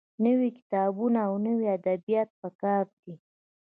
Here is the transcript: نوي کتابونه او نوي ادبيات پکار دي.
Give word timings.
نوي 0.25 0.49
کتابونه 0.57 1.19
او 1.27 1.33
نوي 1.45 1.65
ادبيات 1.77 2.29
پکار 2.41 2.85
دي. 3.03 3.13